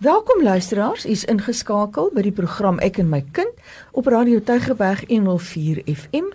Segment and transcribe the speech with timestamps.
[0.00, 3.58] Welkom luisteraars, u's ingeskakel by die program Ek en my kind
[3.92, 6.30] op Radio Tygerberg 104 FM.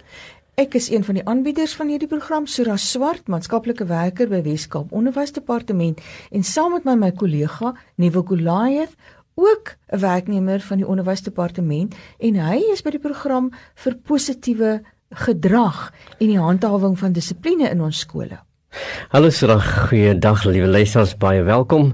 [0.62, 4.94] Ek is een van die aanbieders van hierdie program, Sura Swart, maatskaplike werker by Weskaap
[4.94, 8.94] Onderwysdepartement en saam met my my kollega Nuwe Goliath,
[9.34, 15.92] ook 'n werknemer van die Onderwysdepartement en hy is by die program vir positiewe gedrag
[16.20, 18.46] en die handhawing van dissipline in ons skole.
[18.76, 21.94] Hallo Sarah, goeiedag liewe luisters, baie welkom.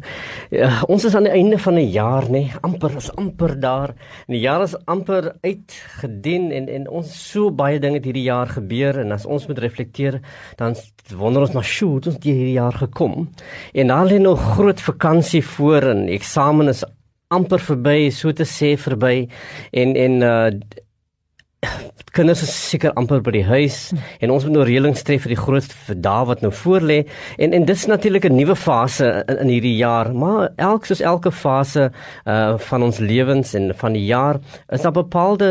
[0.50, 3.90] Ja, ons is aan die einde van 'n jaar nê, nee, amper is amper daar.
[4.28, 8.48] En die jaar is amper uitgedien en en ons so baie dinge het hierdie jaar
[8.48, 10.22] gebeur en as ons moet reflekteer,
[10.58, 10.76] dan
[11.16, 13.30] wonder ons maar sjoe, het ons die hierdie jaar gekom.
[13.74, 16.84] En dan lê nog groot vakansie voor en eksamen is
[17.28, 19.28] amper verby, so te sê verby.
[19.72, 20.50] En en uh
[22.16, 23.78] kinders is seker amper by die huis
[24.20, 27.00] en ons moet nou reëlings tref vir die groot vir dae wat nou voor lê.
[27.38, 31.32] En en dis natuurlik 'n nuwe fase in, in hierdie jaar maar elk soos elke
[31.32, 31.92] fase
[32.26, 34.40] uh van ons lewens en van die jaar
[34.70, 35.50] is daar bepaalde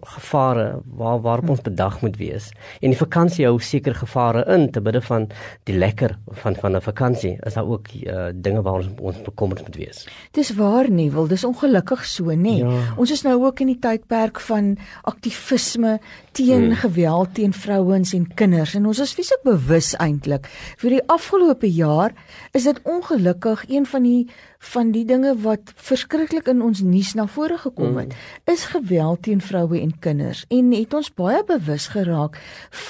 [0.00, 2.50] gevare waar waarop ons bedag moet wees.
[2.80, 5.28] En die vakansie hou seker gevare in te bidde van
[5.68, 7.38] die lekker van van 'n vakansie.
[7.46, 10.08] Is daar ook uh, dinge waar ons ons bekommerd moet wees.
[10.30, 12.36] Dis waar nie, wil dis ongelukkig so nê.
[12.36, 12.58] Nee.
[12.64, 12.94] Ja.
[12.96, 16.00] Ons is nou ook in die tydperk van aktivisme
[16.32, 16.78] teen hmm.
[16.82, 20.46] geweld teen vrouens en kinders en ons is fisiek bewus eintlik
[20.82, 22.14] vir die afgelope jaar
[22.56, 24.22] is dit ongelukkig een van die
[24.72, 28.52] van die dinge wat verskriklik in ons nuus na vore gekom het, mm.
[28.52, 32.38] is geweld teen vroue en kinders en het ons baie bewus geraak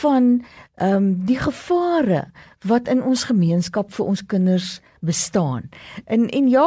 [0.00, 0.40] van
[0.80, 2.24] ehm um, die gevare
[2.68, 5.70] wat in ons gemeenskap vir ons kinders bestaan.
[6.04, 6.66] En en ja,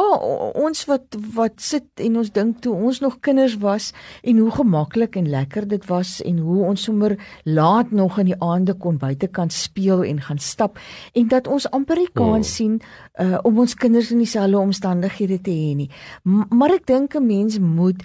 [0.58, 5.16] ons wat wat sit en ons dink toe ons nog kinders was en hoe gemaklik
[5.16, 9.52] en lekker dit was en hoe ons sommer laat nog in die aande kon buitekant
[9.52, 10.78] speel en gaan stap
[11.12, 12.42] en dat ons amper nie kan oh.
[12.42, 12.80] sien
[13.20, 15.90] uh, om ons kinders in dieselfde omstandighede te hê nie.
[16.24, 18.02] M maar ek dink 'n mens moet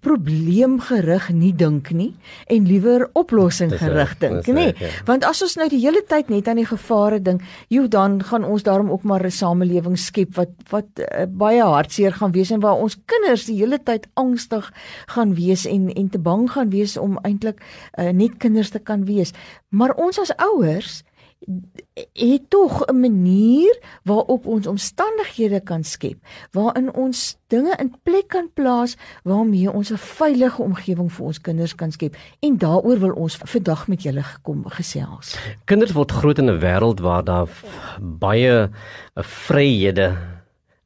[0.00, 2.10] probleemgerig nie dink nie
[2.50, 4.70] en liewer oplossinggerig dink, nê?
[4.72, 4.88] Ja.
[5.06, 8.46] Want as ons nou die hele tyd net aan die gevare dink, joh, dan gaan
[8.48, 12.60] ons daarom ook maar 'n samelewing skep wat wat uh, baie hartseer gaan wees en
[12.60, 14.72] waar ons kinders die hele tyd angstig
[15.06, 17.62] gaan wees en en te bang gaan wees om eintlik
[17.98, 19.32] uh, net kinders te kan wees.
[19.68, 21.04] Maar ons as ouers
[22.12, 26.18] het tog 'n manier waarop ons omstandighede kan skep
[26.50, 31.74] waarin ons dinge in plek kan plaas waarmee ons 'n veilige omgewing vir ons kinders
[31.74, 35.36] kan skep en daaroor wil ons vandag met julle gekom gesels.
[35.64, 37.48] Kinders word groot in 'n wêreld waar daar
[38.00, 38.70] baie
[39.14, 40.16] vryhede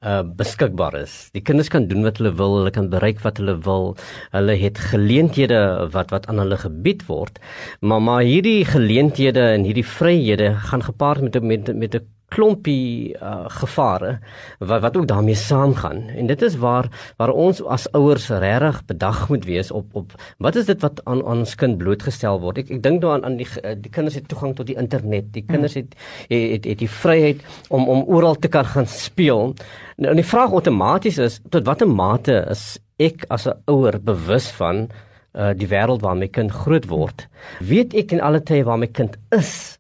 [0.05, 1.31] uh beskikbaar is.
[1.33, 3.95] Die kinders kan doen wat hulle wil, hulle kan bereik wat hulle wil.
[4.35, 7.41] Hulle het geleenthede wat wat aan hulle gebied word.
[7.81, 13.47] Maar maar hierdie geleenthede en hierdie vryhede gaan gepaard met met met 'n klompie uh,
[13.61, 14.19] gevare
[14.59, 16.09] wat wat ook daarmee saamgaan.
[16.09, 20.57] En dit is waar waar ons as ouers regtig bedag moet wees op op wat
[20.57, 22.59] is dit wat aan aan ons kind blootgestel word?
[22.59, 23.49] Ek ek dink nou aan aan die
[23.81, 25.33] die kinders het toegang tot die internet.
[25.33, 25.95] Die kinders het
[26.29, 29.55] het het, het die vryheid om om oral te kan gaan speel.
[29.97, 34.89] Nou die vraag outomaties is tot watter mate is ek as 'n ouer bewus van
[35.37, 37.29] uh, die wêreld waar my kind groot word?
[37.61, 39.76] Weet ek in alle tye waar my kind is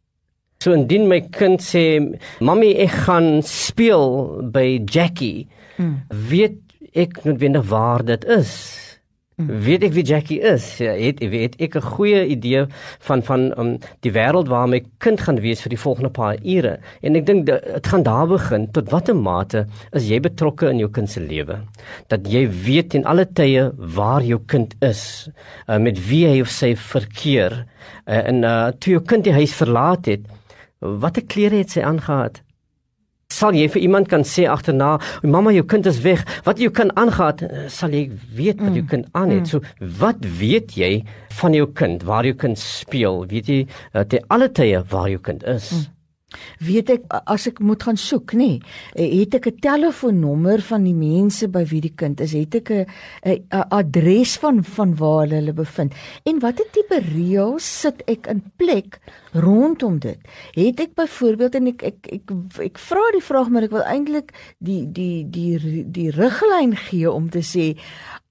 [0.66, 2.02] So indien my kind sê,
[2.40, 5.46] "Mamy, ek gaan speel by Jackie."
[5.76, 6.02] Hmm.
[6.10, 6.58] Weet
[6.92, 8.50] ek noodwendig waar dit is?
[9.36, 9.60] Hmm.
[9.62, 10.78] Weet ek wie Jackie is?
[10.78, 12.66] Ja, het weet ek 'n goeie idee
[12.98, 16.80] van van um, die wêreld waar my kind gaan wees vir die volgende paar ure.
[17.02, 20.90] En ek dink dit gaan daar begin tot watter mate is jy betrokke in jou
[20.90, 21.60] kind se lewe?
[22.08, 25.30] Dat jy weet in alle tye waar jou kind is,
[25.68, 27.66] uh, met wie hy of sy verkeer.
[28.08, 30.26] Uh, en uh, toe jou kind die huis verlaat het,
[30.80, 32.42] Watter klere het sy aangetree?
[33.32, 36.94] Sal jy vir iemand kan sê agterna, "Mamma, jou kind is weg." Wat jou kind
[36.94, 38.88] aangetree, sal jy weet wat jou mm.
[38.88, 39.40] kind aan het.
[39.40, 39.46] Mm.
[39.46, 39.60] So,
[39.98, 41.04] wat weet jy
[41.40, 42.02] van jou kind?
[42.02, 43.26] Waar jou kind speel?
[43.26, 45.72] Weet jy uh, te alle tye waar jou kind is?
[45.72, 45.95] Mm
[46.60, 48.58] weet ek as ek moet gaan soek nê
[48.94, 52.70] nee, het ek 'n telefoonnommer van die mense by wie die kind is het ek
[52.70, 52.86] 'n
[53.50, 55.92] adres van van waar hulle bevind
[56.24, 59.00] en watter tipe reëls sit ek in plek
[59.32, 60.18] rondom dit
[60.54, 63.86] het ek byvoorbeeld en ek ek ek, ek, ek vra die vraag maar ek wil
[63.86, 67.76] eintlik die die die die, die riglyn gee om te sê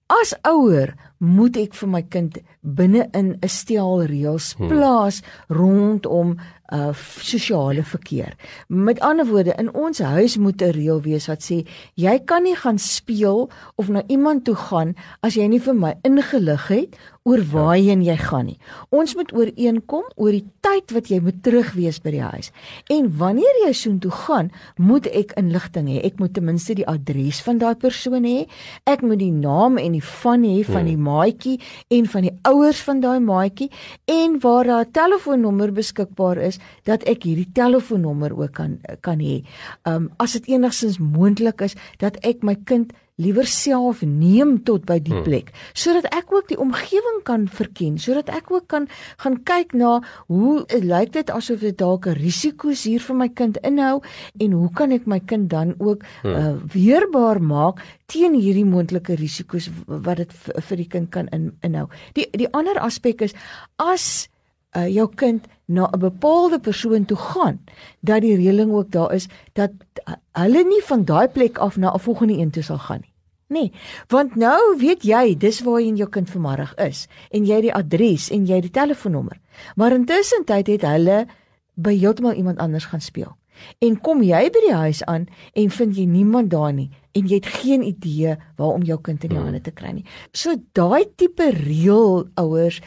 [0.06, 4.69] As ouer moet ek vir my kind binne in 'n stel reëls hmm.
[4.69, 5.57] plaas hmm.
[5.57, 6.35] rondom
[6.73, 8.35] uh sosiale verkeer.
[8.67, 11.65] Met ander woorde, in ons huis moet 'n reël wees wat sê
[11.95, 15.94] jy kan nie gaan speel of na iemand toe gaan as jy nie vir my
[16.03, 18.59] ingelig het oor waarheen jy gaan nie.
[18.94, 22.51] Ons moet ooreenkom oor die tyd wat jy moet terug wees by die huis.
[22.94, 26.03] En wanneer jy soontoe gaan, moet ek inligting hê.
[26.06, 28.45] Ek moet ten minste die adres van daai persoon hê.
[28.85, 31.56] Ek moet die naam en die van hê van die maatjie
[31.89, 33.71] en van die ouers van daai maatjie
[34.06, 39.44] en waar daar 'n telefoonnommer beskikbaar is dat ek hierdie telefoonnommer ook kan kan hê.
[39.84, 44.98] Um as dit enigstens moontlik is dat ek my kind liewer self neem tot by
[45.00, 45.24] die hmm.
[45.24, 48.90] plek sodat ek ook die omgewing kan verken sodat ek ook kan
[49.24, 53.57] gaan kyk na hoe lyk dit asof dit dalk 'n risiko's hier vir my kind
[53.63, 54.04] inhou
[54.40, 56.36] en hoe kan ek my kind dan ook hmm.
[56.36, 57.80] uh, weerbaar maak
[58.12, 60.31] teen hierdie moontlike risiko's wat dit
[60.68, 61.88] vir die kind kan in, inhou
[62.19, 63.34] die die ander aspek is
[63.80, 64.28] as
[64.75, 67.60] uh, jou kind na 'n bepaalde persoon toe gaan
[68.00, 69.72] dat die reëling ook daar is dat
[70.31, 73.13] hulle nie van daai plek af na 'n volgende een toe sal gaan nie.
[73.48, 73.72] Nee,
[74.07, 77.74] want nou weet jy dis waar jy in jou kind vanmiddag is en jy die
[77.74, 79.38] adres en jy die telefoonnommer.
[79.75, 81.25] Maar intussen tyd het hulle
[81.74, 83.36] by heeltemal iemand anders gaan speel.
[83.80, 87.38] En kom jy by die huis aan en vind jy niemand daar nie en jy
[87.39, 90.06] het geen idee waar om jou kind in die hande te kry nie.
[90.33, 92.81] So daai tipe reël ouers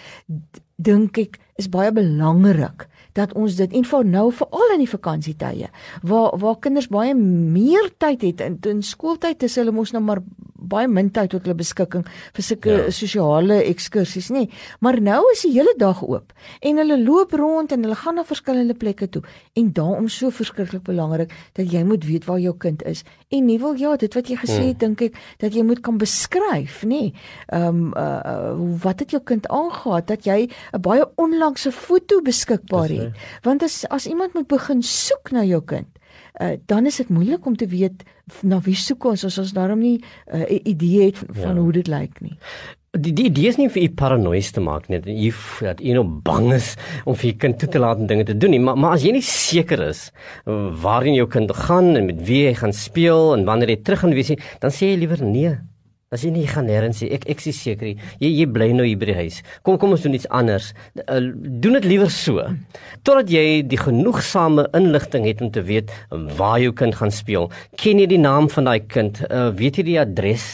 [0.77, 2.87] dink ek is baie belangrik
[3.19, 5.71] dat ons dit en vir nou veral in die vakansietye
[6.07, 10.23] waar waar kinders baie meer tyd het in, in skooltyd is hulle mos nou maar
[10.59, 12.05] baie min tyd tot hulle beskikking
[12.37, 12.87] vir sulke ja.
[12.95, 14.45] sosiale ekskursies nê
[14.85, 18.27] maar nou is die hele dag oop en hulle loop rond en hulle gaan na
[18.29, 19.23] verskillende plekke toe
[19.59, 23.59] en daarom so verskriklik belangrik dat jy moet weet waar jou kind is en nie
[23.63, 24.83] wil ja dit wat jy gesê het hmm.
[24.85, 27.03] dink ek dat jy moet kan beskryf nê
[27.49, 31.05] ehm um, uh, wat het jou kind aangegaan dat jy 'n baie
[31.49, 35.89] onlangse foto beskikbaar het want as as iemand moet begin soek na jou kind
[36.41, 38.05] uh, dan is dit moeilik om te weet
[38.43, 39.99] na wie soek ons as ons daarom nie
[40.33, 41.63] 'n uh, idee het van, van ja.
[41.63, 42.37] hoe dit lyk nie.
[42.99, 46.05] Die die die is nie vir u paranoïes te maak net jy dat jy nou
[46.05, 48.77] bang is om vir jou kind toe te laat om dinge te doen nie maar
[48.77, 50.11] maar as jy nie seker is
[50.83, 54.15] waarheen jou kind gaan en met wie hy gaan speel en wanneer hy terug gaan
[54.15, 55.59] wees nie dan sê jy liewer nee
[56.09, 58.97] As jy nie gaan nêrens sê ek ek is seker jy jy bly nou hier
[58.97, 59.43] by die huis.
[59.67, 60.71] Kom kom ons doen iets anders.
[61.05, 62.47] Uh, doen dit liewer so
[63.05, 65.93] totdat jy die genoegsame inligting het om te weet
[66.39, 67.51] waar jou kind gaan speel.
[67.77, 69.21] Ken jy die naam van daai kind?
[69.29, 70.49] Uh, weet jy die adres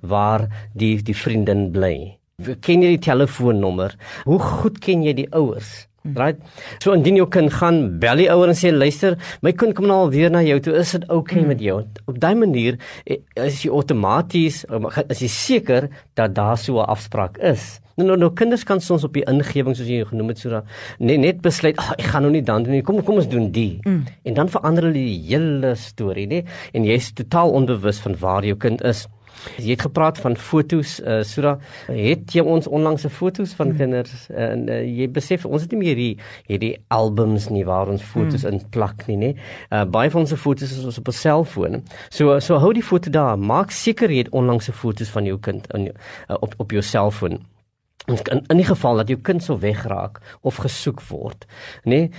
[0.00, 2.16] waar die die vriendin bly?
[2.64, 3.92] Ken jy die telefoonnommer?
[4.24, 5.84] Hoe goed ken jy die ouers?
[6.04, 6.36] Right.
[6.84, 10.02] So indien jou kind gaan bel die ouer en sê luister, my kind kom nou
[10.04, 10.74] al weer na jou toe.
[10.76, 11.78] Is dit oukei okay met jou?
[12.04, 14.64] Op daai manier eh, is jy outomaties
[15.08, 17.80] is jy seker dat daar so 'n afspraak is.
[17.96, 20.62] Nou nou, nou kinders kan soms op die ingewing soos jy genoem het so da
[20.98, 22.82] net net besluit, ag ek gaan nou nie dan doen nie.
[22.82, 23.78] Kom kom ons doen die.
[23.86, 24.04] Mm.
[24.24, 26.44] En dan verander hulle die hele storie, nê?
[26.74, 29.06] En jy's totaal onbewus van waar jou kind is.
[29.56, 31.54] Jy het gepraat van fotos, uh, Sura,
[31.86, 33.80] het jy ons onlangse fotos van hmm.
[33.80, 37.90] kinders uh, en uh, jy besef ons het nie meer hier hierdie albums nie waar
[37.92, 38.58] ons fotos hmm.
[38.58, 39.30] in plak nie, nê.
[39.70, 41.82] Uh, baie van ons fotos is ons op 'n selfoon.
[42.10, 45.66] So so hou die foto daar, maak seker jy het onlangse fotos van jou kind
[45.74, 47.40] in uh, op op jou selfoon.
[48.06, 48.18] In,
[48.52, 51.46] in die geval dat jou kind sou wegraak of gesoek word,
[51.84, 52.10] nê.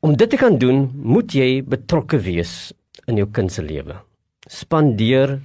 [0.00, 2.72] Om dit te kan doen, moet jy betrokke wees
[3.06, 4.07] in jou kind se lewe.
[4.48, 5.38] Spandeer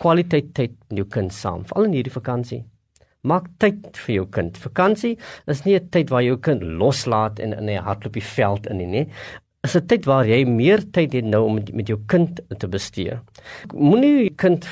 [0.00, 2.62] kwaliteit tyd met jou kind saam, veral in hierdie vakansie.
[3.24, 4.56] Maak tyd vir jou kind.
[4.56, 5.16] Vakansie
[5.46, 8.76] is nie 'n tyd waar jou kind loslaat en in 'n hardloop die veld in
[8.78, 9.06] nie, nie.
[9.64, 12.68] Is 'n tyd waar jy meer tyd het nou om met, met jou kind te
[12.68, 13.18] bestee.
[13.74, 14.66] Moenie kind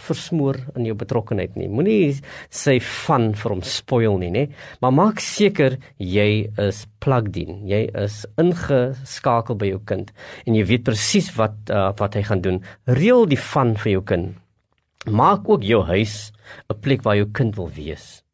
[0.00, 1.68] versmoor in jou betrokkenheid nie.
[1.68, 2.14] Moenie
[2.50, 4.44] sy van vir hom spoil nie, nê?
[4.82, 6.28] Maar maak seker jy
[6.60, 7.62] is plugged in.
[7.68, 10.12] Jy is ingeskakel by jou kind
[10.46, 12.60] en jy weet presies wat uh, wat hy gaan doen.
[12.90, 14.34] Reël die van vir jou kind.
[15.04, 16.32] Maak ook jou huis
[16.70, 18.24] 'n plek waar jou kind wil wees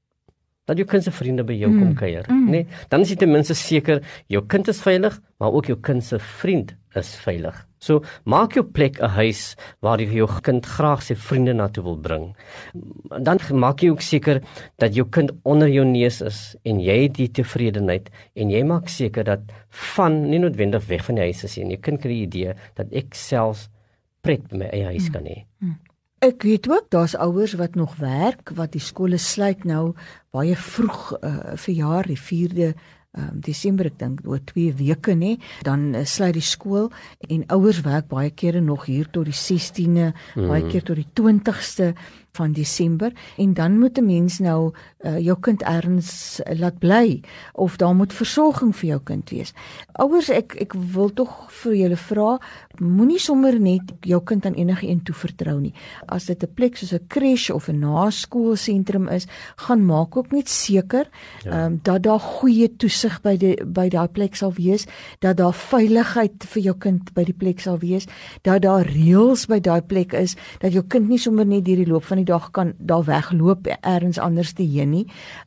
[0.71, 1.81] dat jou kind se vriende by jou mm.
[1.81, 2.47] kom kuier, mm.
[2.47, 2.63] nê?
[2.63, 6.05] Nee, dan is jy ten minste seker jou kind is veilig, maar ook jou kind
[6.05, 7.67] se vriend is veilig.
[7.81, 11.85] So maak jou plek 'n huis waar jy jou kind graag sy vriende na toe
[11.85, 12.37] wil bring.
[13.23, 14.43] Dan maak jy ook seker
[14.79, 18.89] dat jou kind onder jou neus is en jy het die tevredenheid en jy maak
[18.89, 21.71] seker dat van nie noodwendig weg van die huis is nie.
[21.71, 23.69] Jou kind kry die idee dat ek self
[24.21, 25.13] pret by my eie huis mm.
[25.13, 25.45] kan hê.
[25.61, 25.79] Mm.
[26.21, 29.95] Ek weet ook daar's ouers wat nog werk wat die skole sluit nou
[30.37, 32.75] baie vroeg uh, vir jaar die 4de
[33.17, 35.37] um, Desember ek dink oor 2 weke nê
[35.67, 36.91] dan uh, sluit die skool
[37.29, 40.49] en ouers werk baie kere nog hier tot die 16de mm.
[40.49, 41.93] baie keer tot die 20ste
[42.33, 47.23] van Desember en dan moet 'n mens nou uh, jou kind erns laat bly
[47.53, 49.53] of daar moet versorging vir jou kind wees.
[49.93, 52.39] Ouers, ek ek wil tog vir julle vra,
[52.79, 55.75] moenie sommer net jou kind aan enige een toe vertrou nie.
[56.07, 60.49] As dit 'n plek soos 'n crèche of 'n naskoolsentrum is, gaan maak ook net
[60.49, 61.09] seker
[61.45, 61.65] ja.
[61.65, 64.87] um, dat daar goeie toesig by die by daai plek sal wees,
[65.19, 68.07] dat daar veiligheid vir jou kind by die plek sal wees,
[68.43, 71.87] dat daar reëls by daai plek is dat jou kind nie sommer net deur die
[71.87, 75.07] loop van die dag kan daar wegloop elders anders te heen nie.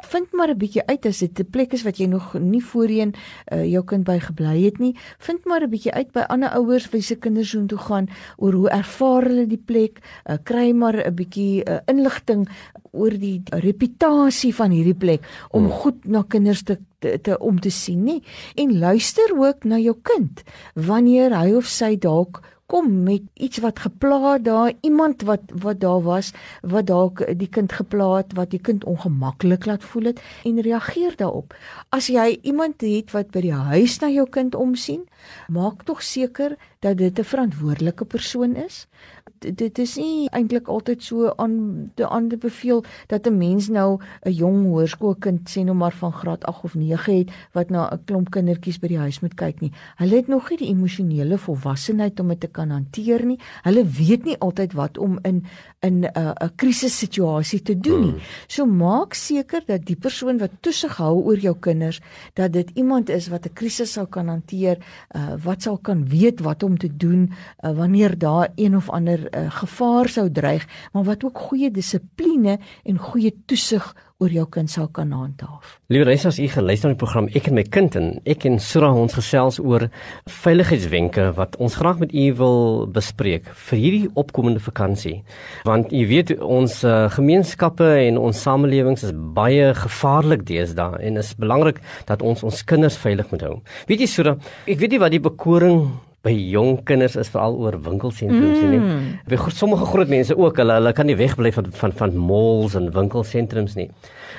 [0.10, 3.14] Vind maar 'n bietjie uit as dit 'n plek is wat jy nog nie voorheen
[3.52, 4.96] uh, jou kind by gebly het nie.
[5.18, 8.54] Vind maar 'n bietjie uit by ander ouers wie se kinders so toe gaan oor
[8.54, 12.48] hoe ervaar hulle die plek, uh, kry maar 'n bietjie uh, inligting
[12.92, 15.72] oor die reputasie van hierdie plek om hmm.
[15.82, 18.22] goed na kinders te te, te om te sien nie
[18.56, 23.80] en luister ook na jou kind wanneer hy of sy dalk kom met iets wat
[23.80, 28.62] gepla daar iemand wat wat daar was wat dalk die kind gepla het wat die
[28.62, 31.56] kind ongemaklik laat voel het en reageer daarop.
[31.90, 35.04] As jy iemand het wat by die huis na jou kind omsien
[35.48, 38.88] maak tog seker dat dit 'n verantwoordelike persoon is
[39.44, 44.66] dit is nie eintlik altyd so aan te aanbeveel dat 'n mens nou 'n jong
[44.66, 48.80] hoërskoolkind sê nou maar van graad 8 of 9 het wat na 'n klomp kindertjies
[48.80, 49.72] by die huis moet kyk nie.
[49.96, 53.40] Hulle het nog nie die emosionele volwassenheid om dit te kan hanteer nie.
[53.64, 55.46] Hulle weet nie altyd wat om in
[55.80, 58.12] in 'n uh, 'n krisissituasie te doen nie.
[58.12, 58.22] Hmm.
[58.48, 62.02] So maak seker dat die persoon wat toesig hou oor jou kinders,
[62.34, 64.78] dat dit iemand is wat 'n krisis sou kan hanteer,
[65.16, 69.20] uh, wat sal kan weet wat om te doen uh, wanneer daar een of ander
[69.20, 74.72] uh, gevaar sou dreig, maar wat ook goeie dissipline en goeie toesig oor jou kind
[74.72, 75.78] sal kan handhaaf.
[75.92, 78.92] Liewe reisers, u geluister na die program Ek en my kind en ek en Sura
[78.96, 79.88] ons gesels oor
[80.44, 82.60] veiligheidswenke wat ons graag met u wil
[82.94, 85.18] bespreek vir hierdie opkomende vakansie.
[85.68, 91.34] Want u weet ons uh, gemeenskappe en ons samelewings is baie gevaarlik deesdae en is
[91.40, 93.56] belangrik dat ons ons kinders veilig moet hou.
[93.92, 94.38] Weet jy Sura,
[94.68, 95.88] ek weet nie wat die bekoring
[96.24, 98.72] by jong kinders is veral oor winkelsentrums mm.
[98.72, 99.18] nie.
[99.28, 102.88] By sommige groot mense ook, hulle hulle kan nie wegbly van van van malls en
[102.96, 103.90] winkelsentrums nie.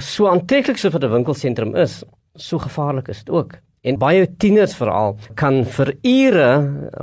[0.01, 2.03] So aantreklik so vir 'n winkelsentrum is,
[2.37, 3.59] so gevaarlik is dit ook.
[3.85, 6.51] En baie tieners veral kan vir ure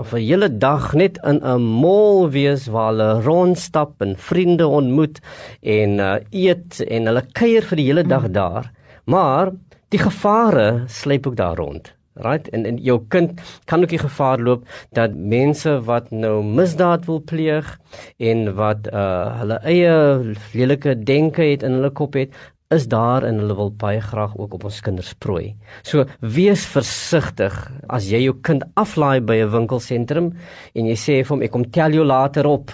[0.01, 5.21] of 'n hele dag net in 'n mall wees waar hulle rondstap en vriende ontmoet
[5.61, 8.33] en uh, eet en hulle kuier vir die hele dag mm.
[8.33, 8.71] daar.
[9.05, 9.51] Maar
[9.89, 14.39] die gevare sluip ook daar rond right en en jou kind kan ook die gevaar
[14.39, 17.77] loop dat mense wat nou misdaad wil pleeg
[18.17, 19.93] en wat uh hulle eie
[20.53, 22.33] lelike denke het in hulle kop het
[22.71, 25.55] is daar en hulle wil baie graag ook op ons kinders prooi.
[25.83, 27.55] So wees versigtig
[27.91, 30.31] as jy jou kind aflaai by 'n winkelsentrum
[30.75, 32.71] en jy sê vir hom ek kom tel jou later op.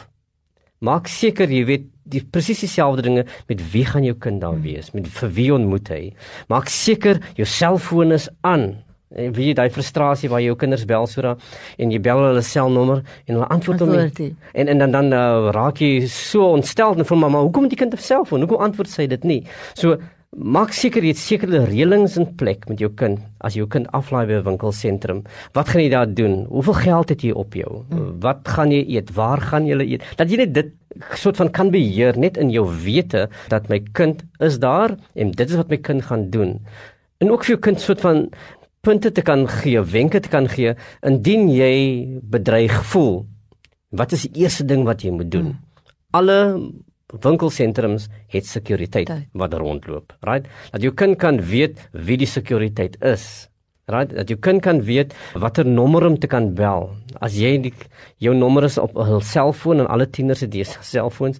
[0.79, 4.93] Maak seker jy weet die presies dieselfde dinge met wie gaan jou kind daar wees,
[4.93, 6.13] met vir wie ontmoet hy.
[6.49, 8.83] Maak seker jou selfoon is aan.
[9.15, 11.37] En wie daai frustrasie waar jy jou kinders bel so da
[11.79, 14.33] en jy bel hulle selnommer en hulle antwoord hom nie.
[14.53, 17.79] En en dan dan uh, raak jy so ontstel en voel mamma, hoekom het die
[17.79, 18.43] kind op selfoon?
[18.43, 19.41] Hoekom antwoord sy dit nie?
[19.79, 19.95] So
[20.35, 24.25] maak seker jy het sekere reëlings in plek met jou kind as jou kind aflaai
[24.27, 25.23] by 'n winkelsentrum.
[25.53, 26.45] Wat gaan jy daar doen?
[26.49, 27.85] Hoeveel geld het jy op jou?
[27.89, 28.19] Hmm.
[28.19, 29.15] Wat gaan jy eet?
[29.15, 30.03] Waar gaan jy eet?
[30.17, 30.71] Dat jy net dit
[31.15, 35.49] soort van kan beheer net in jou wete dat my kind is daar en dit
[35.49, 36.59] is wat my kind gaan doen.
[37.19, 38.29] En ook vir jou kind soort van
[38.87, 40.75] punte te kan gee, wenke te kan gee
[41.07, 41.71] indien jy
[42.23, 43.25] bedreig voel.
[43.91, 45.51] Wat is die eerste ding wat jy moet doen?
[45.51, 45.63] Hmm.
[46.15, 46.37] Alle
[47.23, 50.47] winkelsentrums het sekuriteit wat rondloop, right?
[50.71, 53.47] Dat jou kind kan weet wie die sekuriteit is.
[53.87, 56.89] Right, dat jou kind kan weet watter nommer om te kan bel.
[57.23, 57.71] As jy die,
[58.19, 61.39] jou nommer is op 'n selfoon en alle tieners het dis selfoons,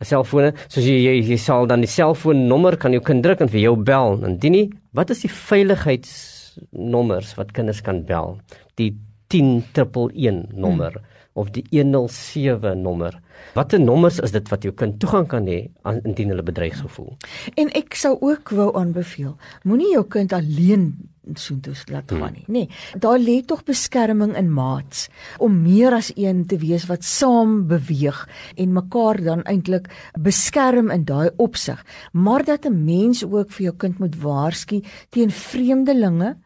[0.00, 3.60] selfone, so jy, jy jy sal dan die selfoonnommer kan jou kind druk en vir
[3.60, 4.24] jou bel.
[4.24, 6.37] Indien nie, wat is die veiligheids
[6.70, 8.38] nommers wat kinders kan bel.
[8.80, 8.92] Die
[9.28, 11.16] 10111 nommer hmm.
[11.38, 13.20] of die 107 nommer.
[13.54, 15.60] Watter nommers is dit wat jou kind toegang kan hê
[16.02, 17.12] indien hulle bedreig gevoel?
[17.60, 19.36] En ek sou ook wou aanbeveel,
[19.68, 20.90] moenie jou kind alleen
[21.34, 22.44] soontoe laat gaan nie.
[22.46, 22.68] Nee,
[22.98, 25.08] daar lê tog beskerming in maats
[25.38, 31.04] om meer as een te wees wat saam beweeg en mekaar dan eintlik beskerm in
[31.04, 31.84] daai opsig.
[32.12, 36.36] Maar dat 'n mens ook vir jou kind moet waarsku teen vreemdelinge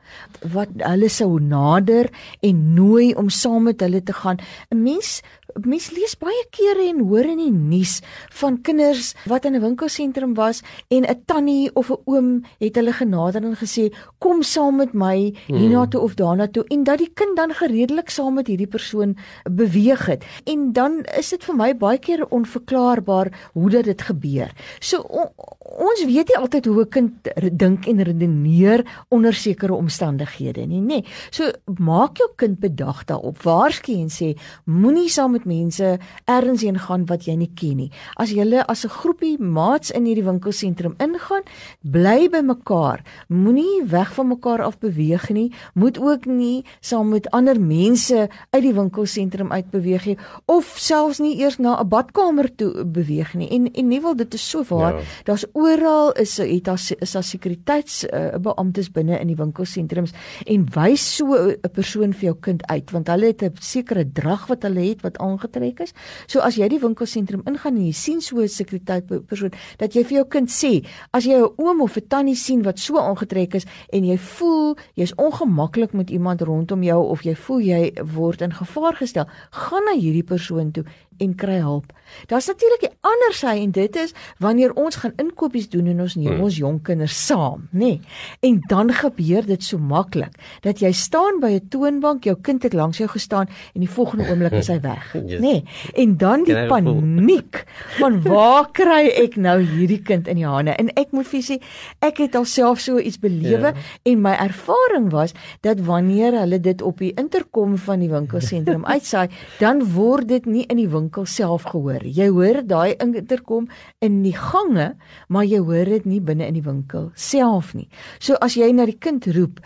[0.53, 2.11] wat hulle sou nader
[2.41, 4.39] en nooi om saam met hulle te gaan.
[4.71, 5.23] 'n Mens
[5.64, 10.35] mens lees baie kere en hoor in die nuus van kinders wat in 'n winkelsentrum
[10.35, 14.92] was en 'n tannie of 'n oom het hulle genader en gesê kom saam met
[14.92, 16.09] my hiernatoe hmm.
[16.09, 19.16] of daarnatoe en dat die kind dan gereedelik saam met hierdie persoon
[19.50, 24.50] beweeg het en dan is dit vir my baie keer onverklaarbaar hoe dat dit gebeur.
[24.80, 25.28] So on,
[25.73, 27.12] ons weet nie altyd hoe 'n kind
[27.59, 31.04] dink en redeneer onder sekere omstandighede nie, nê.
[31.30, 33.42] So maak jou kind bedag daarop.
[33.42, 37.91] Waarsku en sê moenie saam met mense ergens heen gaan wat jy nie ken nie.
[38.17, 41.43] As jy as 'n groepie maats in hierdie winkelsentrum ingaan,
[41.83, 43.03] bly by mekaar.
[43.29, 45.53] Moenie weg van mekaar af beweeg nie.
[45.75, 51.19] Moet ook nie saam met ander mense uit die winkelsentrum uit beweeg nie of selfs
[51.19, 53.49] nie eers na 'n badkamer toe beweeg nie.
[53.49, 54.95] En en nie wil dit is so waar.
[54.95, 55.01] Ja.
[55.25, 60.13] Daar's oral is het daar is daar sekuriteitsbeamptes uh, binne in die winkelsentrums
[60.47, 64.47] en wys so 'n persoon vir jou kind uit want hulle het 'n sekere drag
[64.47, 65.95] wat hulle het wat aangetrek is.
[66.27, 70.17] So as jy die winkelsentrum ingaan en jy sien so 'n sekuriteitspersoon dat jy vir
[70.19, 73.67] jou kind sê as jy 'n oom of 'n tannie sien wat so aangetrek is
[73.93, 78.53] en jy voel jy's ongemaklik met iemand rondom jou of jy voel jy word in
[78.53, 80.85] gevaar gestel, gaan na hierdie persoon toe
[81.19, 81.92] en kry hulp.
[82.26, 86.14] Daar's natuurlik 'n ander sy en dit is wanneer ons gaan inkopies doen en ons
[86.14, 86.40] neem hmm.
[86.40, 87.78] ons jong kinders saam, nê?
[87.78, 88.00] Nee.
[88.40, 92.73] En dan gebeur dit so maklik dat jy staan by 'n toonbank, jou kind het
[92.73, 95.40] langs jou gestaan en die volgende oomblik is hy weg, yes.
[95.40, 95.40] nê?
[95.40, 95.64] Nee.
[95.95, 97.64] En dan die paniek
[97.99, 100.71] van waar kry ek nou hierdie kind in die hande?
[100.71, 101.61] En ek moet vir sê,
[101.99, 103.61] ek het alself so iets belewe.
[103.62, 103.73] Ja.
[104.02, 109.28] en my ervaring was dat wanneer hulle dit op die interkom van die winkelsentrum uitsaai,
[109.59, 112.04] dan word dit nie in die winkel self gehoor.
[112.04, 113.68] Jy hoor daai interkom
[114.00, 114.97] in die gange,
[115.28, 117.88] maar jy hoor dit nie binne in die winkel self nie.
[118.21, 119.61] So as jy na die kind roep,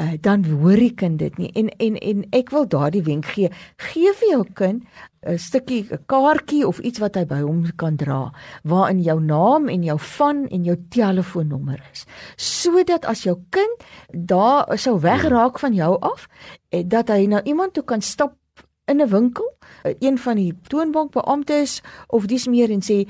[0.00, 1.50] uh, dan hoor die kind dit nie.
[1.54, 3.50] En en en ek wil daardie wenk gee.
[3.76, 4.84] Gee vir jou kind
[5.20, 8.32] 'n stukkie 'n kaartjie of iets wat hy by hom kan dra
[8.64, 12.06] waarin jou naam en jou van en jou telefoonnommer is
[12.36, 16.26] sodat as jou kind daar sou wegraak van jou af
[16.68, 18.39] eh, dat hy na iemand toe kan stap
[18.90, 19.48] in 'n winkel,
[19.82, 23.08] een van die toonbankbeamptes of dis meer en sê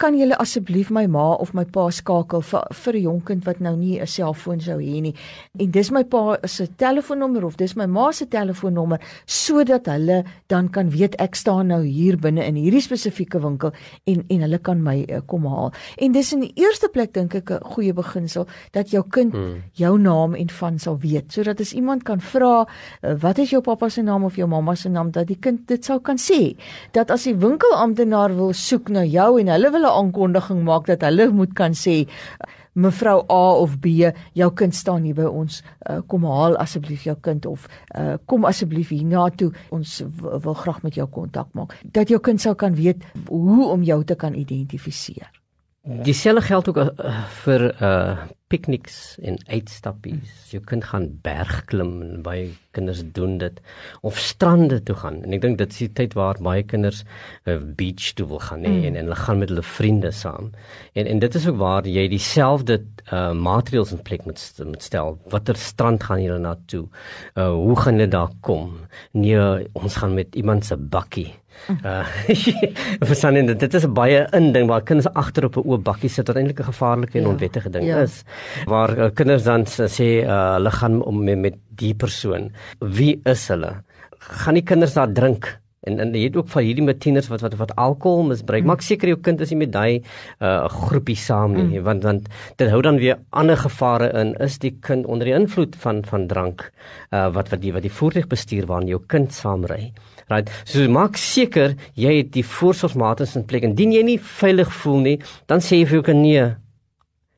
[0.00, 3.60] kan julle asseblief my ma of my pa skakel vir vir 'n jonk kind wat
[3.60, 5.14] nou nie 'n selfoon sou hê nie.
[5.58, 10.68] En dis my pa se telefoonnommer of dis my ma se telefoonnommer sodat hulle dan
[10.68, 13.72] kan weet ek staan nou hier binne in hierdie spesifieke winkel
[14.06, 15.72] en en hulle kan my uh, kom haal.
[15.98, 19.62] En dis in die eerste plek dink ek 'n goeie beginsel dat jou kind hmm.
[19.72, 22.66] jou naam en van sal weet sodat as iemand kan vra
[23.02, 25.68] uh, wat is jou pappa se naam of jou mamma se naam dat die kind
[25.68, 26.56] dit sal kan sê.
[26.92, 31.30] Dat as die winkelamptenaar wil soek na jou en hulle wil aankondiging maak dat hulle
[31.34, 32.04] moet kan sê
[32.72, 33.86] mevrou A of B
[34.32, 35.60] jou kind staan hier by ons.
[35.90, 37.66] Uh, kom haal asseblief jou kind of
[37.98, 39.50] uh, kom asseblief hier na toe.
[39.74, 41.74] Ons wil graag met jou kontak maak.
[41.84, 45.30] Dat jou kind sou kan weet hoe om jou te kan identifiseer.
[46.04, 48.18] Dieselfde geld ook uh, vir uh
[48.50, 50.50] pikniks en uitstappies.
[50.50, 53.60] Jy kan gaan bergklim en baie kinders doen dit
[54.06, 55.20] of strande toe gaan.
[55.24, 57.04] En ek dink dit is die tyd waar baie kinders
[57.46, 58.84] 'n uh, beach toe wil gaan mm.
[58.86, 60.50] en en hulle gaan met hulle vriende saam.
[60.94, 62.80] En en dit is ook waar jy dieselfde
[63.12, 65.18] uh maatreëls in plek moet moet stel.
[65.30, 66.86] Watter strand gaan julle na toe?
[67.34, 68.80] Uh hoe gaan julle daar kom?
[69.12, 71.39] Nee, ons gaan met iemand se bakkie.
[71.84, 72.04] Uh
[73.10, 76.26] verstaan jy dit is 'n baie inding waar kinders agter op 'n oop bakkie sit
[76.28, 78.00] wat eintlik 'n gevaarlike en ja, onwettige ding ja.
[78.02, 78.24] is.
[78.66, 82.50] Waar uh, kinders dan sê uh, hulle gaan om met, met die persoon.
[82.78, 83.82] Wie is hulle?
[84.18, 85.60] Gaan die kinders daar drink?
[85.80, 88.62] En en jy het ook van hierdie matieners wat wat wat alkohol misbruik.
[88.62, 88.68] Mm.
[88.68, 90.02] Maak seker jou kind is nie met daai
[90.44, 91.84] uh groepie saam nie, mm.
[91.86, 92.28] want want
[92.60, 94.34] dit hou dan weer ander gevare in.
[94.44, 96.66] Is die kind onder die invloed van van drank
[97.10, 99.92] uh wat wat die wat die voertuig bestuur waarin jou kind saamry.
[100.30, 100.50] Right.
[100.64, 103.66] So maak seker jy het die voorsorgsmaatreëls in plek.
[103.66, 105.16] Indien jy nie veilig voel nie,
[105.50, 106.48] dan sê jy vir jou kind nee.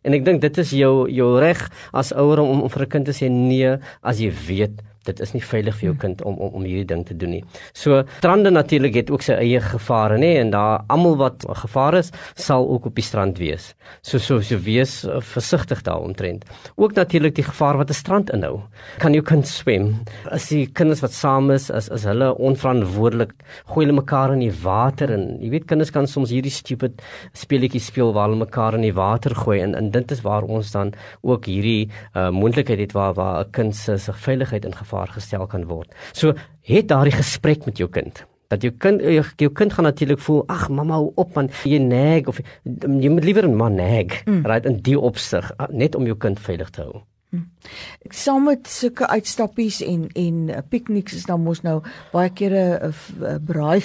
[0.05, 1.63] En ek dink dit is jou jou reg
[1.97, 5.33] as ouer om, om vir 'n kind te sê nee as jy weet dit is
[5.35, 7.43] nie veilig vir jou kind om om om hierdie ding te doen nie.
[7.73, 12.13] So strande natuurlik het ook sy eie gevare nê en daar almal wat gevaar is
[12.35, 13.75] sal ook op die strand wees.
[14.03, 16.45] So so so wees uh, versigtig daaromtrent.
[16.77, 18.61] Ook natuurlik die gevaar wat 'n strand inhou.
[18.99, 20.05] Kan jou kind swem?
[20.31, 23.33] As die kinders wat saam is as as hulle onverantwoordelik
[23.67, 27.87] gooi hulle mekaar in die water en jy weet kinders kan soms hierdie stupid speletjies
[27.87, 30.93] speel waar hulle mekaar in die water gooi en en dit is waar ons dan
[31.23, 35.65] ook hierdie uh, moontlikheid het waar waar 'n kind se veiligheid in gevaar gestel kan
[35.65, 35.95] word.
[36.13, 40.21] So het daardie gesprek met jou kind dat jou kind jou, jou kind gaan natuurlik
[40.21, 44.25] voel ag mamma hou op man jy nag of jy moet liewer 'n man nag
[44.27, 44.45] mm.
[44.45, 47.03] right in die opsig net om jou kind veilig te hou.
[47.31, 47.49] Mm.
[48.11, 51.81] Saam met sulke uitstappies en en uh, pikniks is dan mos nou
[52.13, 53.81] baie kere 'n uh, braai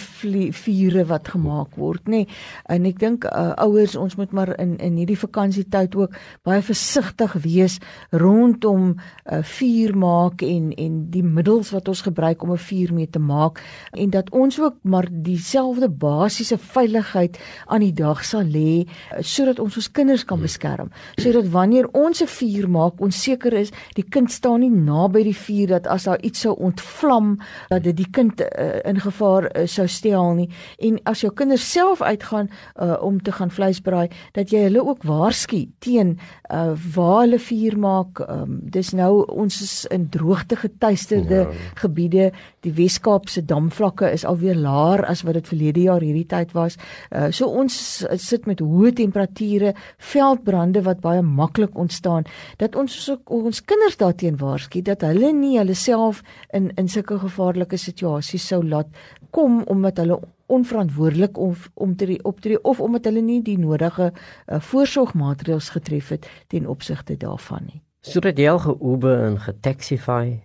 [0.51, 2.09] vure wat gemaak word, nê.
[2.09, 2.27] Nee.
[2.65, 7.33] En ek dink uh, ouers ons moet maar in in hierdie vakansietyd ook baie versigtig
[7.33, 7.79] wees
[8.11, 8.99] rondom 'n
[9.33, 13.19] uh, vuur maak en en die middels wat ons gebruik om 'n vuur mee te
[13.19, 18.87] maak en dat ons ook maar dieselfde basiese veiligheid aan die dag sal lê
[19.19, 20.91] sodat ons ons kinders kan beskerm.
[21.21, 23.66] Sodat wanneer ons 'n vuur maak, ons seker is
[23.97, 27.37] die kind staan nie naby die vuur dat as daar iets sou ontvlam
[27.69, 30.49] dat dit die kind uh, in gevaar uh, sou stel nie.
[30.79, 34.83] En as jou kinders self uitgaan uh, om te gaan vleis braai dat jy hulle
[34.85, 36.17] ook waarsku teen
[36.51, 38.21] uh, waar hulle vuur maak.
[38.29, 41.55] Um, dis nou ons is in droogte getuisterde ja.
[41.81, 42.31] gebiede.
[42.65, 46.77] Die Weskaapse damvlakke is alweer laer as wat dit verlede jaar hierdie tyd was.
[47.11, 47.77] Uh, so ons
[48.21, 52.27] sit met hoë temperature veldbrande wat baie maklik ontstaan.
[52.57, 57.19] Dat ons ook ons kinders daarteen waarsku dat hulle nie hulle self in in sulke
[57.19, 58.87] gevaarlike situasies sou laat
[59.31, 64.59] kom omdat hulle onverantwoordelik om om te optree of omdat hulle nie die nodige uh,
[64.59, 67.81] voorsorgmaatreëls getref het ten opsigte daarvan nie.
[68.01, 70.37] Sodat jy al ge-Uber en ge-Taxify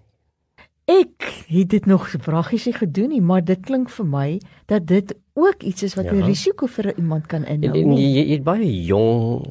[0.90, 5.62] Ek het dit nog vragies gedoen nie, maar dit klink vir my dat dit ook
[5.62, 6.26] iets is wat 'n ja.
[6.26, 7.76] risiko vir iemand kan inhou.
[7.78, 9.46] Jy, jy, jy het baie jong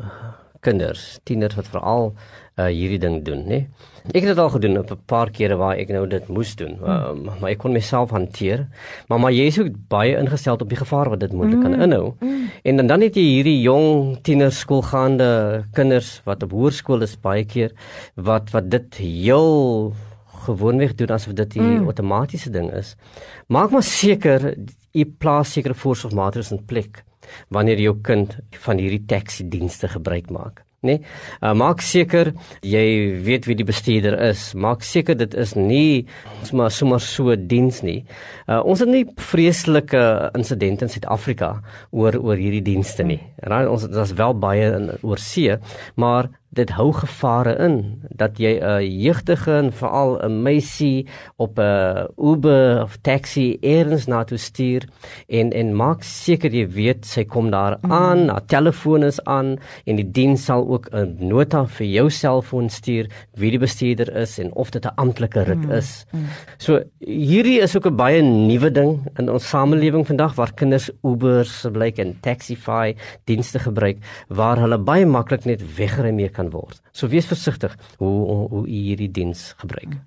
[0.61, 2.11] kinders, tieners wat veral
[2.59, 3.59] uh, hierdie ding doen, né?
[4.11, 6.77] Ek het dit al gedoen op 'n paar kere waar ek nou dit moes doen,
[6.83, 8.67] um, maar ek kon myself hanteer.
[9.07, 11.81] Maar maar jy is ook baie ingestel op die gevaar wat dit moontlik kan mm.
[11.81, 12.13] inhou.
[12.19, 12.49] Mm.
[12.63, 17.45] En dan dan het jy hierdie jong tieners skoolgaande kinders wat op hoërskool is baie
[17.45, 17.71] keer
[18.15, 19.93] wat wat dit heel
[20.45, 21.85] gewoonweg doen asof dit 'n mm.
[21.85, 22.95] outomatiese ding is.
[23.47, 24.55] Maak maar seker
[24.91, 27.03] jy plaas sekere voorsorgmaatreëls in plek
[27.49, 30.97] wanneer jou kind van hierdie taxi dienste gebruik maak nê.
[30.97, 31.01] Nee?
[31.41, 32.31] Uh, maak seker
[32.65, 32.83] jy
[33.21, 34.51] weet wie die bestuurder is.
[34.57, 36.07] Maak seker dit is nie
[36.47, 37.99] sommer sommer so diens nie.
[38.47, 40.01] Uh, ons het nie vreeslike
[40.37, 41.53] insidente in Suid-Afrika
[41.93, 43.19] oor oor hierdie dienste nie.
[43.45, 45.53] En ons daar's wel baie in oor see,
[46.01, 47.75] maar dit hou gevare in
[48.19, 54.23] dat jy 'n jeugdige en veral 'n meisie op 'n Uber of taxi eers na
[54.23, 54.83] toe stuur
[55.27, 57.91] en en maak seker jy weet sy kom daar mm.
[57.91, 58.29] aan, mm.
[58.29, 63.07] haar telefoon is aan en die diens sal ook 'n nota vir jou selfoon stuur
[63.33, 65.71] wie die bestuurder is en of dit 'n amptelike rit mm.
[65.71, 66.05] is.
[66.11, 66.25] Mm.
[66.57, 71.65] So hierdie is ook 'n baie nuwe ding in ons samelewing vandag waar kinders Ubers
[71.71, 76.81] blyk en Taxify dienste gebruik waar hulle baie maklik net wegry mee kan word.
[76.91, 79.99] So wees versigtig hoe hoe u hierdie diens gebruik.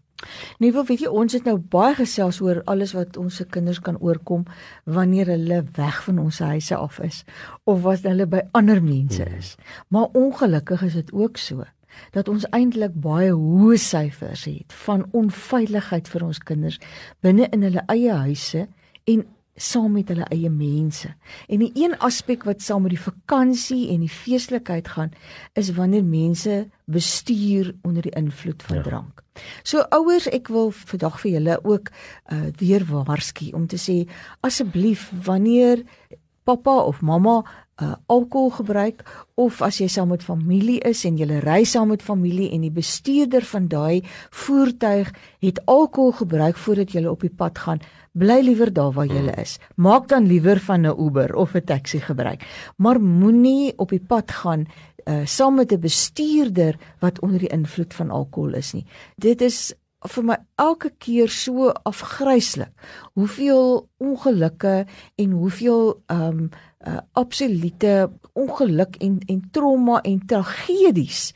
[0.59, 3.81] Nee, wil weet jy ons het nou baie gesels oor alles wat ons se kinders
[3.85, 4.47] kan oorkom
[4.85, 7.25] wanneer hulle weg van ons huise af is
[7.65, 9.39] of wat hulle by ander mense hmm.
[9.39, 9.55] is.
[9.89, 11.65] Maar ongelukkig is dit ook so
[12.15, 16.81] dat ons eintlik baie hoë syfers het van onveiligheid vir ons kinders
[17.23, 18.67] binne in hulle eie huise
[19.11, 21.09] en saam met hulle eie mense.
[21.49, 25.13] En die een aspek wat saam met die vakansie en die feeslikheid gaan,
[25.55, 28.83] is wanneer mense bestuur onder die invloed van ja.
[28.83, 29.23] drank.
[29.63, 31.91] So ouers, ek wil vandag vir julle ook
[32.33, 34.05] uh weer waarsku om te sê
[34.47, 35.83] asseblief wanneer
[36.45, 37.43] pappa of mamma
[37.83, 39.03] uh alkohol gebruik
[39.35, 42.71] of as jy saam met familie is en jy ry saam met familie en die
[42.71, 45.11] bestuurder van daai voertuig
[45.43, 47.83] het alkohol gebruik voordat jy op die pad gaan
[48.15, 49.59] bly liewer daar waar jy is.
[49.77, 52.43] Maak dan liewer van 'n Uber of 'n taxi gebruik.
[52.77, 54.67] Maar moenie op die pad gaan
[55.05, 58.87] uh saam met 'n bestuurder wat onder die invloed van alkohol is nie.
[59.17, 59.75] Dit is
[60.05, 62.73] vir my elke keer so afgryslik
[63.15, 66.51] hoeveel ongelukke en hoeveel ehm um,
[66.85, 71.33] uh, absolute ongeluk en en trauma en tragedies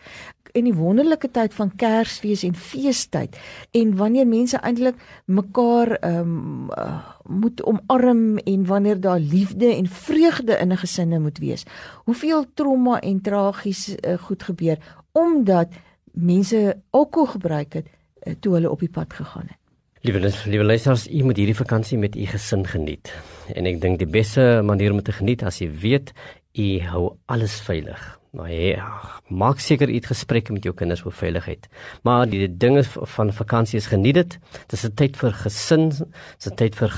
[0.52, 3.36] in die wonderlike tyd van Kersfees en feestyd
[3.76, 9.86] en wanneer mense eintlik mekaar ehm um, uh, moet omarm en wanneer daar liefde en
[9.86, 11.64] vreugde in 'n gesinne moet wees.
[12.04, 14.78] Hoeveel trauma en tragies uh, goed gebeur
[15.12, 15.68] omdat
[16.12, 19.58] mense alkohol gebruik het uh, toe hulle op die pad gegaan het.
[20.00, 23.10] Liewe liewe luisters, u moet hierdie vakansie met u gesin geniet.
[23.54, 26.12] En ek dink die beste manier om te geniet as jy weet
[26.54, 27.98] u hou alles veilig.
[28.38, 28.86] Maar ja,
[29.26, 31.64] maak seker u het gesprekke met jou kinders oor veiligheid.
[32.06, 34.36] Maar die dinge van vakansie is geniet dit.
[34.70, 36.88] Dis 'n tyd vir gesin, dis 'n tyd vir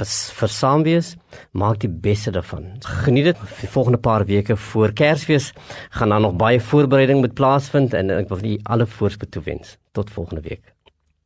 [0.41, 1.17] vir saamwees.
[1.53, 2.77] Maak die beste daarvan.
[2.81, 3.37] Geniet dit.
[3.61, 5.53] Die volgende paar weke voor Kersfees
[5.91, 9.79] gaan daar nog baie voorbereiding moet plaasvind en ek wil u alle voorspoed toewens.
[9.93, 10.75] Tot volgende week.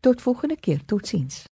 [0.01, 0.81] Tot volgende keer.
[0.87, 1.47] Totsiens.